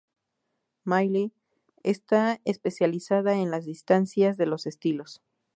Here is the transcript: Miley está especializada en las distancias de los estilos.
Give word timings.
Miley 0.83 1.31
está 1.83 2.41
especializada 2.43 3.35
en 3.35 3.51
las 3.51 3.65
distancias 3.65 4.35
de 4.35 4.47
los 4.47 4.65
estilos. 4.65 5.21